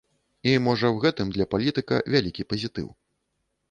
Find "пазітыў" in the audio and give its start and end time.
2.53-2.93